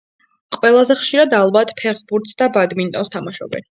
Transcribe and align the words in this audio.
ყველაზე 0.57 0.97
ხშირად, 1.03 1.37
ალბათ, 1.43 1.77
ფეხბურთს 1.83 2.39
და 2.43 2.53
ბადმინტონს 2.61 3.19
თამაშობენ 3.19 3.59